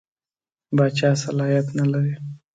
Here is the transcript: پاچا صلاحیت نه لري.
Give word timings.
پاچا 0.77 1.09
صلاحیت 1.23 1.67
نه 1.77 1.85
لري. 1.91 2.13